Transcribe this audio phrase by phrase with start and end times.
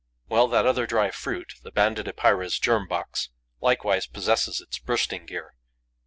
[0.29, 5.53] Well, that other dry fruit, the Banded Epeira's germ box, likewise possesses its bursting gear.